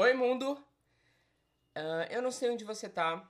[0.00, 0.52] Oi, mundo!
[1.76, 3.28] Uh, eu não sei onde você tá,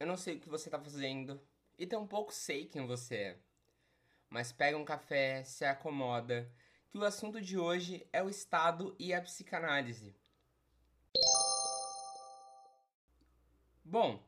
[0.00, 1.40] eu não sei o que você tá fazendo,
[1.78, 3.38] e tampouco sei quem você é.
[4.28, 6.50] Mas pega um café, se acomoda,
[6.90, 10.12] que o assunto de hoje é o Estado e a psicanálise.
[13.84, 14.20] Bom,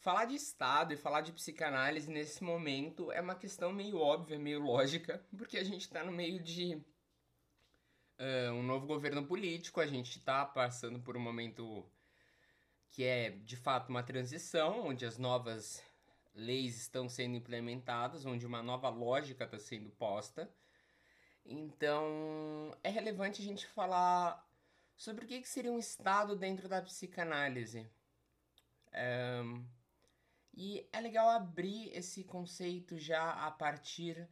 [0.00, 4.60] falar de Estado e falar de psicanálise nesse momento é uma questão meio óbvia, meio
[4.60, 6.84] lógica, porque a gente tá no meio de
[8.18, 11.84] uh, um novo governo político, a gente está passando por um momento
[12.90, 15.82] que é de fato uma transição, onde as novas
[16.34, 20.48] leis estão sendo implementadas, onde uma nova lógica está sendo posta.
[21.44, 24.48] Então é relevante a gente falar
[24.96, 27.88] sobre o que seria um Estado dentro da psicanálise.
[28.94, 29.64] Um,
[30.56, 34.28] e é legal abrir esse conceito já a partir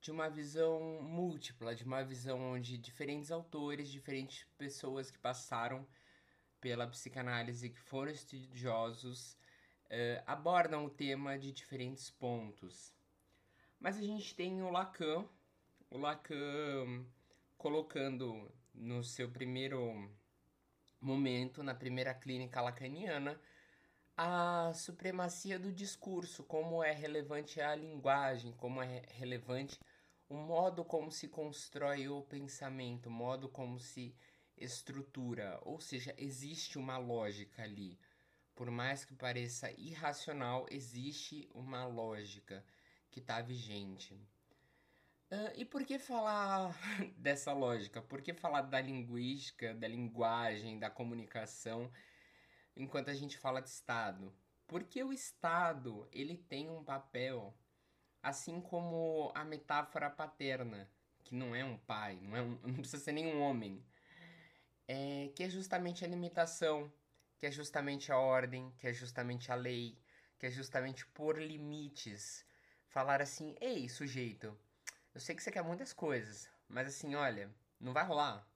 [0.00, 5.86] de uma visão múltipla, de uma visão onde diferentes autores, diferentes pessoas que passaram
[6.60, 9.32] pela psicanálise, que foram estudiosos,
[9.86, 12.94] uh, abordam o tema de diferentes pontos.
[13.78, 15.26] Mas a gente tem o Lacan,
[15.90, 17.04] o Lacan
[17.56, 20.10] colocando no seu primeiro
[21.00, 23.40] momento, na primeira clínica lacaniana,
[24.22, 29.78] a supremacia do discurso, como é relevante a linguagem, como é relevante
[30.28, 34.14] o modo como se constrói o pensamento, o modo como se
[34.58, 37.98] estrutura, ou seja, existe uma lógica ali.
[38.54, 42.62] Por mais que pareça irracional, existe uma lógica
[43.10, 44.12] que está vigente.
[45.32, 46.76] Uh, e por que falar
[47.16, 48.02] dessa lógica?
[48.02, 51.90] Por que falar da linguística, da linguagem, da comunicação,
[52.82, 54.32] enquanto a gente fala de Estado?
[54.66, 57.54] Porque o Estado ele tem um papel
[58.22, 60.90] Assim como a metáfora paterna,
[61.24, 63.82] que não é um pai, não, é um, não precisa ser nenhum homem,
[64.86, 66.92] é, que é justamente a limitação,
[67.38, 69.98] que é justamente a ordem, que é justamente a lei,
[70.38, 72.44] que é justamente por limites.
[72.88, 74.54] Falar assim, ei, sujeito,
[75.14, 78.46] eu sei que você quer muitas coisas, mas assim, olha, não vai rolar.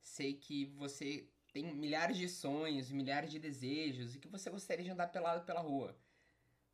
[0.00, 4.90] Sei que você tem milhares de sonhos, milhares de desejos e que você gostaria de
[4.90, 5.96] andar pelado pela rua.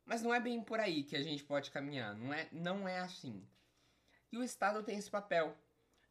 [0.05, 2.99] Mas não é bem por aí que a gente pode caminhar, não é, não é
[2.99, 3.45] assim.
[4.31, 5.55] E o Estado tem esse papel,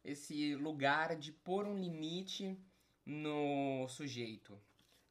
[0.03, 2.57] esse lugar de pôr um limite
[3.05, 4.59] no sujeito.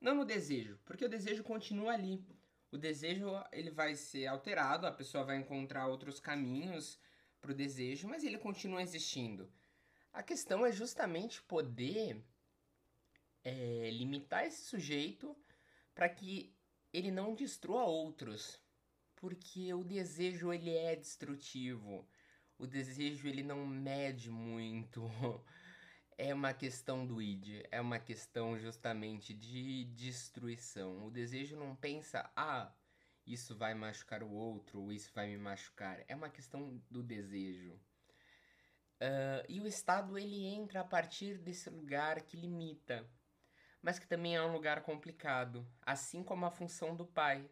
[0.00, 2.24] Não no desejo, porque o desejo continua ali.
[2.70, 6.98] O desejo ele vai ser alterado, a pessoa vai encontrar outros caminhos
[7.40, 9.50] para o desejo, mas ele continua existindo.
[10.12, 12.22] A questão é justamente poder
[13.48, 15.36] é, limitar esse sujeito
[15.94, 16.54] para que
[16.92, 18.60] ele não destrua outros
[19.20, 22.08] porque o desejo ele é destrutivo.
[22.56, 25.02] O desejo ele não mede muito.
[26.20, 31.06] É uma questão do id, é uma questão justamente de destruição.
[31.06, 32.74] O desejo não pensa, ah,
[33.24, 36.04] isso vai machucar o outro, ou isso vai me machucar.
[36.08, 37.74] É uma questão do desejo.
[39.00, 43.08] Uh, e o Estado ele entra a partir desse lugar que limita,
[43.82, 47.48] mas que também é um lugar complicado, assim como a função do pai.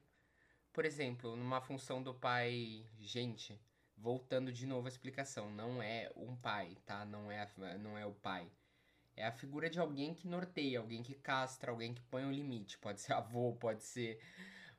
[0.72, 3.59] Por exemplo, numa função do pai, gente,
[3.97, 7.04] voltando de novo à explicação, não é um pai, tá?
[7.04, 7.48] Não é,
[7.78, 8.50] não é o pai.
[9.16, 12.78] É a figura de alguém que norteia, alguém que castra, alguém que põe um limite.
[12.78, 14.20] Pode ser avô, pode ser,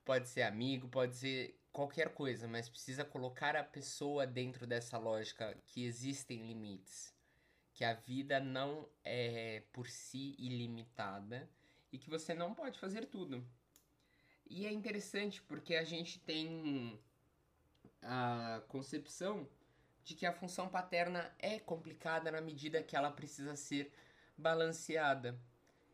[0.05, 5.55] pode ser amigo, pode ser qualquer coisa, mas precisa colocar a pessoa dentro dessa lógica
[5.67, 7.13] que existem limites,
[7.77, 11.47] que a vida não é por si ilimitada
[11.91, 13.45] e que você não pode fazer tudo.
[14.49, 16.99] E é interessante porque a gente tem
[18.01, 19.47] a concepção
[20.03, 23.93] de que a função paterna é complicada na medida que ela precisa ser
[24.35, 25.39] balanceada,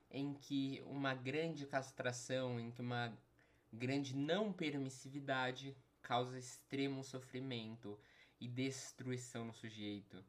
[0.10, 3.14] em que uma grande castração, em que uma
[3.74, 8.00] grande não permissividade causa extremo sofrimento
[8.40, 10.24] e destruição no sujeito.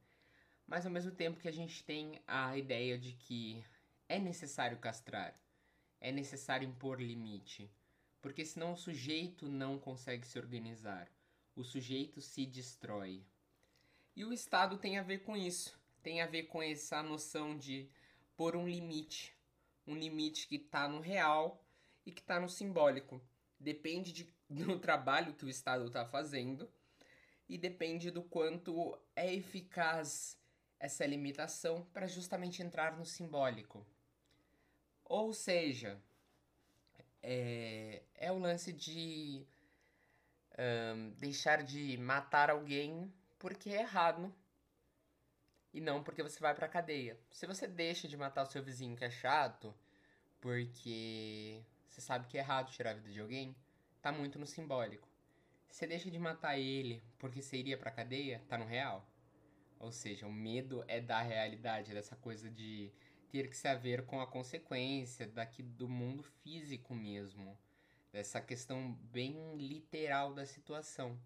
[0.67, 3.65] Mas ao mesmo tempo que a gente tem a ideia de que
[4.09, 5.35] é necessário castrar,
[6.01, 7.71] é necessário impor limite
[8.25, 11.13] porque senão o sujeito não consegue se organizar,
[11.55, 13.23] o sujeito se destrói.
[14.17, 17.87] E o Estado tem a ver com isso, tem a ver com essa noção de
[18.35, 19.37] pôr um limite,
[19.87, 21.63] um limite que está no real
[22.07, 23.21] e que está no simbólico.
[23.61, 26.67] Depende de, do trabalho que o Estado está fazendo
[27.47, 30.41] e depende do quanto é eficaz
[30.85, 33.87] essa limitação para justamente entrar no simbólico.
[35.05, 35.99] Ou seja,
[37.23, 39.47] é, é o lance de
[40.59, 44.33] um, deixar de matar alguém porque é errado
[45.73, 47.19] e não porque você vai pra cadeia.
[47.31, 49.75] Se você deixa de matar o seu vizinho que é chato,
[50.41, 53.57] Porque você sabe que é errado tirar a vida de alguém,
[54.03, 55.09] tá muito no simbólico.
[55.71, 59.09] Você deixa de matar ele porque você iria pra cadeia, tá no real.
[59.79, 62.93] Ou seja, o medo é da realidade, dessa coisa de
[63.29, 67.59] ter que se haver com a consequência daqui do mundo físico mesmo.
[68.13, 71.19] Dessa questão bem literal da situação.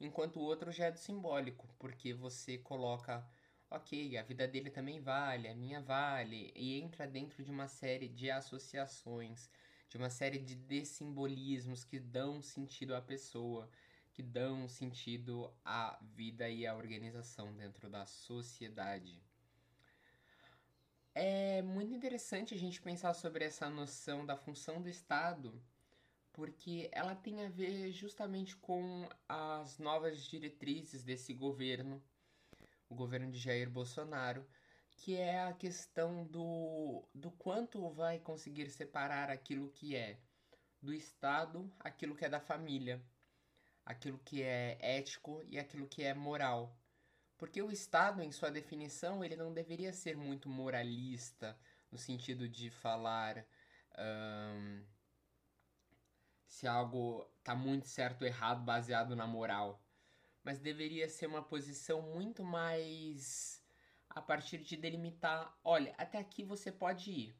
[0.00, 3.22] Enquanto o outro já é do simbólico, porque você coloca,
[3.70, 8.08] ok, a vida dele também vale, a minha vale, e entra dentro de uma série
[8.08, 9.50] de associações,
[9.90, 13.68] de uma série de dessimbolismos que dão sentido à pessoa,
[14.20, 19.18] que dão sentido à vida e à organização dentro da sociedade.
[21.14, 25.58] É muito interessante a gente pensar sobre essa noção da função do Estado,
[26.34, 32.02] porque ela tem a ver justamente com as novas diretrizes desse governo,
[32.90, 34.46] o governo de Jair Bolsonaro,
[34.90, 40.20] que é a questão do, do quanto vai conseguir separar aquilo que é
[40.82, 43.02] do Estado, aquilo que é da família
[43.90, 46.76] aquilo que é ético e aquilo que é moral.
[47.36, 51.58] Porque o Estado, em sua definição, ele não deveria ser muito moralista,
[51.90, 53.44] no sentido de falar
[53.98, 54.84] um,
[56.46, 59.82] se algo está muito certo ou errado baseado na moral.
[60.44, 63.62] Mas deveria ser uma posição muito mais
[64.08, 67.36] a partir de delimitar: olha, até aqui você pode ir.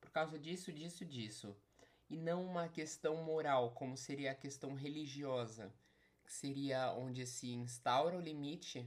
[0.00, 1.56] Por causa disso, disso, disso
[2.12, 5.72] e não uma questão moral, como seria a questão religiosa,
[6.22, 8.86] que seria onde se instaura o limite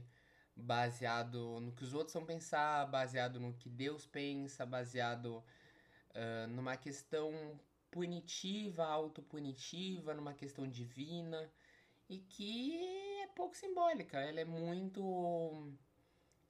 [0.54, 5.42] baseado no que os outros vão pensar, baseado no que Deus pensa, baseado
[6.14, 7.58] uh, numa questão
[7.90, 11.50] punitiva, autopunitiva, numa questão divina,
[12.08, 12.78] e que
[13.22, 15.72] é pouco simbólica, ela é muito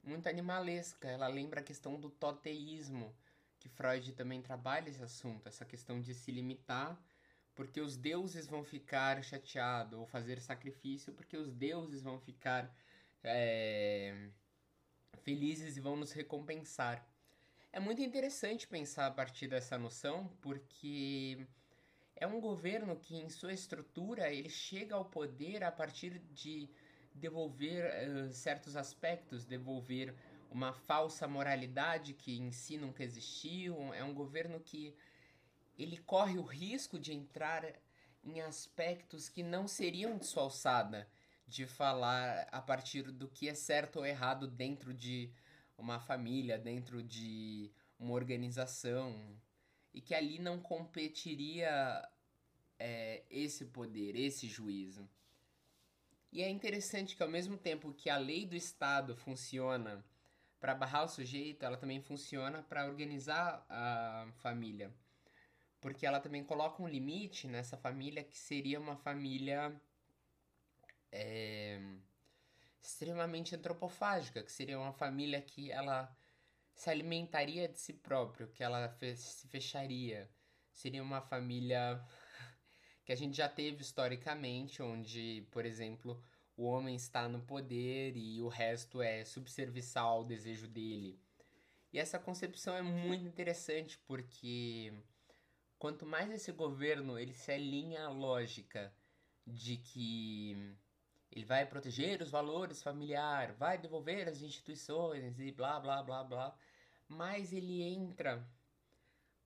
[0.03, 3.13] muito animalesca, ela lembra a questão do toteísmo,
[3.67, 6.99] que Freud também trabalha esse assunto, essa questão de se limitar,
[7.53, 12.73] porque os deuses vão ficar chateados, ou fazer sacrifício, porque os deuses vão ficar
[13.23, 14.29] é,
[15.23, 17.05] felizes e vão nos recompensar.
[17.73, 21.45] É muito interessante pensar a partir dessa noção, porque
[22.15, 26.69] é um governo que, em sua estrutura, ele chega ao poder a partir de
[27.13, 30.15] devolver uh, certos aspectos, devolver
[30.49, 33.93] uma falsa moralidade que si nunca existiu.
[33.93, 34.95] É um governo que
[35.77, 37.63] ele corre o risco de entrar
[38.23, 41.07] em aspectos que não seriam de sua alçada,
[41.45, 45.31] de falar a partir do que é certo ou errado dentro de
[45.77, 49.39] uma família, dentro de uma organização,
[49.93, 52.07] e que ali não competiria
[52.77, 55.07] é, esse poder, esse juízo.
[56.31, 60.03] E é interessante que ao mesmo tempo que a lei do Estado funciona
[60.59, 64.93] para barrar o sujeito, ela também funciona para organizar a família.
[65.79, 69.79] Porque ela também coloca um limite nessa família que seria uma família
[71.11, 71.79] é,
[72.81, 76.15] extremamente antropofágica, que seria uma família que ela
[76.73, 80.29] se alimentaria de si próprio, que ela se fecharia.
[80.71, 82.03] Seria uma família
[83.05, 86.21] que a gente já teve historicamente, onde, por exemplo,
[86.57, 91.19] o homem está no poder e o resto é subserviçal ao desejo dele.
[91.93, 94.91] E essa concepção é muito interessante porque
[95.77, 98.91] quanto mais esse governo ele se alinha à lógica
[99.45, 100.75] de que
[101.31, 106.57] ele vai proteger os valores familiares, vai devolver as instituições e blá blá blá blá,
[107.07, 108.43] mais ele entra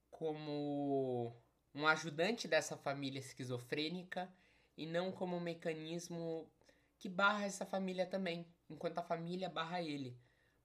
[0.09, 1.35] como
[1.75, 4.33] um ajudante dessa família esquizofrênica
[4.77, 6.49] e não como um mecanismo
[7.01, 10.15] que barra essa família também, enquanto a família barra ele.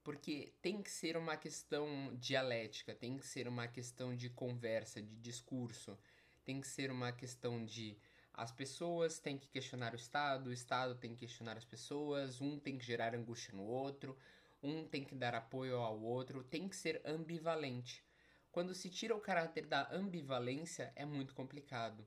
[0.05, 5.17] Porque tem que ser uma questão dialética, tem que ser uma questão de conversa, de
[5.17, 5.99] discurso,
[6.45, 7.99] tem que ser uma questão de
[8.35, 12.61] as pessoas têm que questionar o Estado, o Estado tem que questionar as pessoas, um
[12.61, 14.15] tem que gerar angústia no outro,
[14.63, 18.05] um tem que dar apoio ao outro, tem que ser ambivalente.
[18.53, 22.07] Quando se tira o caráter da ambivalência, é muito complicado.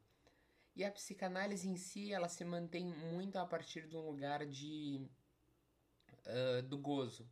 [0.79, 5.05] E a psicanálise em si, ela se mantém muito a partir de um lugar de
[6.25, 7.29] uh, do gozo,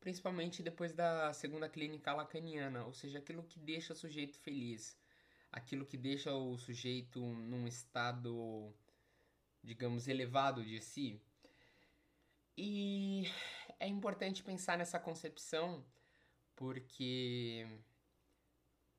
[0.00, 4.98] principalmente depois da segunda clínica lacaniana, ou seja, aquilo que deixa o sujeito feliz,
[5.52, 8.74] aquilo que deixa o sujeito num estado,
[9.62, 11.22] digamos, elevado de si.
[12.56, 13.30] E
[13.78, 15.86] é importante pensar nessa concepção
[16.56, 17.64] porque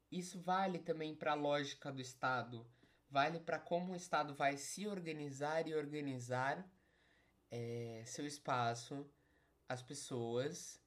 [0.09, 2.65] isso vale também para a lógica do Estado
[3.09, 6.69] vale para como o Estado vai se organizar e organizar
[7.51, 9.09] é, seu espaço,
[9.67, 10.79] as pessoas,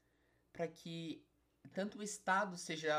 [0.53, 1.27] para que
[1.73, 2.95] tanto o Estado seja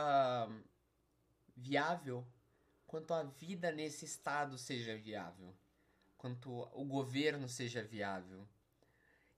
[1.55, 2.25] viável
[2.93, 5.55] quanto a vida nesse estado seja viável,
[6.15, 8.47] quanto o governo seja viável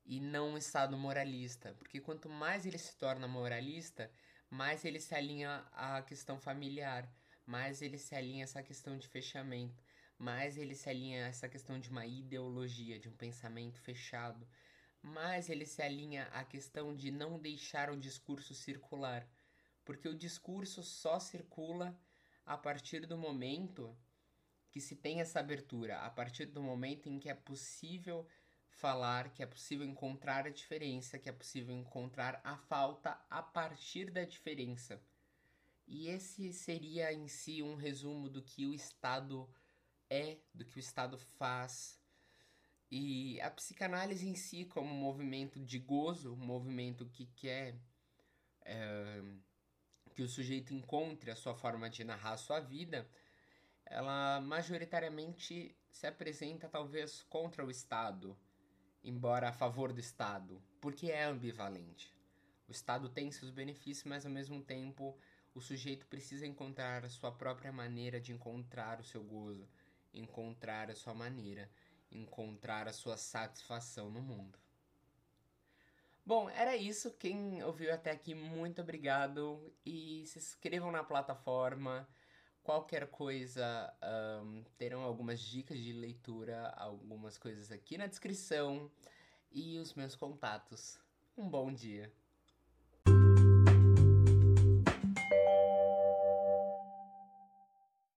[0.04, 4.10] e não um estado moralista, porque quanto mais ele se torna moralista,
[4.50, 7.10] mais ele se alinha à questão familiar,
[7.46, 9.82] mais ele se alinha a essa questão de fechamento,
[10.18, 14.46] mais ele se alinha a essa questão de uma ideologia, de um pensamento fechado,
[15.02, 19.26] mais ele se alinha à questão de não deixar o discurso circular,
[19.84, 21.96] porque o discurso só circula
[22.44, 23.96] a partir do momento
[24.70, 28.26] que se tem essa abertura, a partir do momento em que é possível
[28.68, 34.10] falar, que é possível encontrar a diferença, que é possível encontrar a falta a partir
[34.10, 35.00] da diferença.
[35.86, 39.48] E esse seria em si um resumo do que o Estado
[40.10, 42.00] é, do que o Estado faz.
[42.90, 47.76] E a psicanálise em si, como um movimento de gozo, um movimento que quer
[48.64, 49.22] é,
[50.14, 53.08] que o sujeito encontre a sua forma de narrar a sua vida,
[53.84, 58.36] ela majoritariamente se apresenta talvez contra o Estado,
[59.02, 62.14] embora a favor do Estado, porque é ambivalente.
[62.68, 65.16] O Estado tem seus benefícios, mas ao mesmo tempo
[65.56, 69.66] o sujeito precisa encontrar a sua própria maneira de encontrar o seu gozo,
[70.12, 71.70] encontrar a sua maneira,
[72.12, 74.58] encontrar a sua satisfação no mundo.
[76.26, 77.10] Bom, era isso.
[77.12, 79.72] Quem ouviu até aqui, muito obrigado.
[79.84, 82.06] E se inscrevam na plataforma.
[82.62, 83.90] Qualquer coisa,
[84.42, 88.90] um, terão algumas dicas de leitura, algumas coisas aqui na descrição
[89.50, 90.98] e os meus contatos.
[91.34, 92.12] Um bom dia.